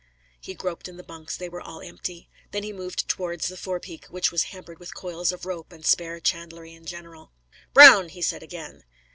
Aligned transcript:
He 0.39 0.55
groped 0.55 0.87
in 0.87 0.97
the 0.97 1.03
bunks: 1.03 1.37
they 1.37 1.47
were 1.47 1.61
all 1.61 1.79
empty. 1.79 2.27
Then 2.49 2.63
he 2.63 2.73
moved 2.73 3.07
towards 3.07 3.47
the 3.49 3.55
forepeak, 3.55 4.05
which 4.07 4.31
was 4.31 4.45
hampered 4.45 4.79
with 4.79 4.95
coils 4.95 5.31
of 5.31 5.45
rope 5.45 5.71
and 5.71 5.85
spare 5.85 6.19
chandlery 6.19 6.73
in 6.73 6.85
general. 6.87 7.33
"Brown!" 7.75 8.09
he 8.09 8.23
said 8.23 8.41
again. 8.41 8.83